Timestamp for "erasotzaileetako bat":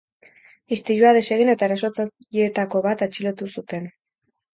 1.67-3.05